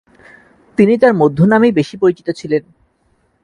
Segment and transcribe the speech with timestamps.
[0.77, 2.63] তিনি তার মধ্যনামেই বেশি পরিচিত ছিলেন।